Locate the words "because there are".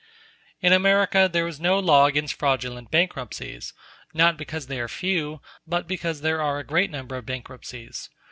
5.87-6.57